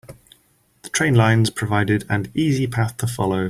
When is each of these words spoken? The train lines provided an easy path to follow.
The 0.81 0.89
train 0.89 1.13
lines 1.13 1.51
provided 1.51 2.05
an 2.09 2.31
easy 2.33 2.65
path 2.65 2.97
to 2.97 3.05
follow. 3.05 3.39